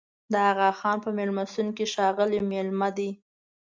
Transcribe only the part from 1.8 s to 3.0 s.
ښاغلي مېلمانه